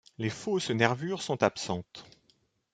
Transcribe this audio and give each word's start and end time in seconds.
Les 0.17 0.31
fausses 0.31 0.71
nervures 0.71 1.21
sont 1.21 1.43
absentes. 1.43 2.03